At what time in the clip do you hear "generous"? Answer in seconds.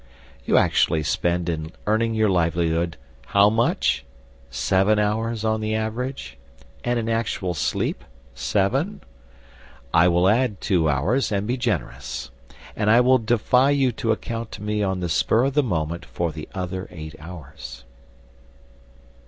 11.55-12.31